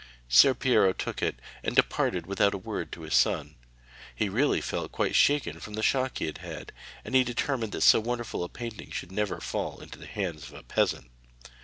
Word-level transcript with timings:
Ser 0.27 0.55
Piero 0.55 0.93
took 0.93 1.21
it, 1.21 1.35
and 1.63 1.75
departed 1.75 2.25
without 2.25 2.55
a 2.55 2.57
word 2.57 2.91
to 2.91 3.01
his 3.01 3.13
son; 3.13 3.53
he 4.15 4.29
really 4.29 4.59
felt 4.59 4.91
quite 4.91 5.13
shaken 5.13 5.59
from 5.59 5.75
the 5.75 5.83
shock 5.83 6.17
he 6.17 6.25
had 6.25 6.39
had, 6.39 6.71
and 7.05 7.13
he 7.13 7.23
determined 7.23 7.71
that 7.71 7.81
so 7.81 7.99
wonderful 7.99 8.43
a 8.43 8.49
painting 8.49 8.89
should 8.89 9.11
never 9.11 9.39
fall 9.39 9.79
into 9.79 9.99
the 9.99 10.07
hands 10.07 10.41
of 10.45 10.53
a 10.55 10.63
peasant. 10.63 11.11